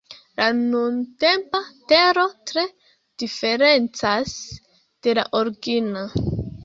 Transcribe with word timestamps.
La 0.39 0.45
nuntempa 0.59 1.59
Tero 1.91 2.23
tre 2.51 2.63
diferencas 3.25 4.35
de 5.05 5.17
la 5.21 5.27
origina. 5.43 6.09